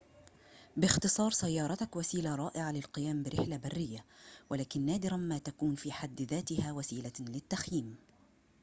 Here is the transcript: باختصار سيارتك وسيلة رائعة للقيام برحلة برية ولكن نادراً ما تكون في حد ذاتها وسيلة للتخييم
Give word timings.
باختصار 0.77 1.31
سيارتك 1.31 1.95
وسيلة 1.95 2.35
رائعة 2.35 2.71
للقيام 2.71 3.23
برحلة 3.23 3.57
برية 3.57 4.05
ولكن 4.49 4.85
نادراً 4.85 5.17
ما 5.17 5.37
تكون 5.37 5.75
في 5.75 5.91
حد 5.91 6.21
ذاتها 6.21 6.71
وسيلة 6.71 7.13
للتخييم 7.19 7.95